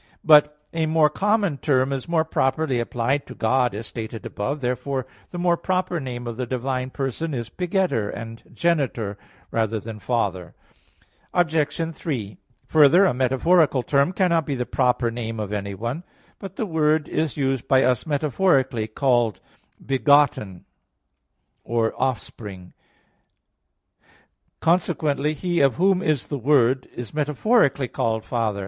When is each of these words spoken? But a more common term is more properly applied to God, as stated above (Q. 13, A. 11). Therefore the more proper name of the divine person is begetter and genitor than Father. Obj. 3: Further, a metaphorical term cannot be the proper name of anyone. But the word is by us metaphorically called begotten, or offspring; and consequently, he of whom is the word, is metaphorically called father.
But 0.23 0.57
a 0.73 0.87
more 0.87 1.11
common 1.11 1.59
term 1.59 1.93
is 1.93 2.07
more 2.07 2.25
properly 2.25 2.79
applied 2.79 3.27
to 3.27 3.35
God, 3.35 3.75
as 3.75 3.85
stated 3.85 4.25
above 4.25 4.59
(Q. 4.61 4.69
13, 4.69 4.69
A. 4.69 4.69
11). 4.69 4.69
Therefore 4.69 5.07
the 5.29 5.37
more 5.37 5.57
proper 5.57 5.99
name 5.99 6.25
of 6.25 6.37
the 6.37 6.47
divine 6.47 6.89
person 6.89 7.35
is 7.35 7.49
begetter 7.49 8.09
and 8.09 8.41
genitor 8.51 9.19
than 9.51 9.99
Father. 9.99 10.55
Obj. 11.35 11.93
3: 11.95 12.37
Further, 12.65 13.05
a 13.05 13.13
metaphorical 13.13 13.83
term 13.83 14.11
cannot 14.11 14.47
be 14.47 14.55
the 14.55 14.65
proper 14.65 15.11
name 15.11 15.39
of 15.39 15.53
anyone. 15.53 16.03
But 16.39 16.55
the 16.55 16.65
word 16.65 17.07
is 17.07 17.35
by 17.61 17.83
us 17.83 18.07
metaphorically 18.07 18.87
called 18.87 19.39
begotten, 19.85 20.65
or 21.63 21.93
offspring; 21.95 22.73
and 22.73 24.03
consequently, 24.61 25.35
he 25.35 25.59
of 25.61 25.75
whom 25.75 26.01
is 26.01 26.25
the 26.25 26.39
word, 26.39 26.87
is 26.91 27.13
metaphorically 27.13 27.87
called 27.87 28.25
father. 28.25 28.59